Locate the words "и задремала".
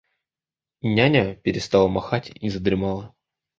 2.33-3.13